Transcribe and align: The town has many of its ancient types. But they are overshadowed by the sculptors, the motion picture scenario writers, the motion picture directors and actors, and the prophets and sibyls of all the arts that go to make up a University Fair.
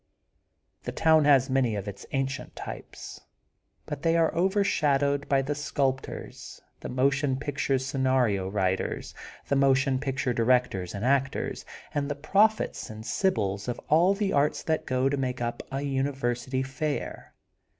The 0.81 0.91
town 0.91 1.25
has 1.25 1.47
many 1.47 1.75
of 1.75 1.87
its 1.87 2.07
ancient 2.11 2.55
types. 2.55 3.21
But 3.85 4.01
they 4.01 4.17
are 4.17 4.33
overshadowed 4.33 5.29
by 5.29 5.43
the 5.43 5.53
sculptors, 5.53 6.59
the 6.79 6.89
motion 6.89 7.37
picture 7.37 7.77
scenario 7.77 8.49
writers, 8.49 9.13
the 9.47 9.55
motion 9.55 9.99
picture 9.99 10.33
directors 10.33 10.95
and 10.95 11.05
actors, 11.05 11.65
and 11.93 12.09
the 12.09 12.15
prophets 12.15 12.89
and 12.89 13.05
sibyls 13.05 13.67
of 13.67 13.79
all 13.89 14.15
the 14.15 14.33
arts 14.33 14.63
that 14.63 14.87
go 14.87 15.07
to 15.07 15.17
make 15.17 15.39
up 15.39 15.61
a 15.71 15.83
University 15.83 16.63
Fair. 16.63 17.35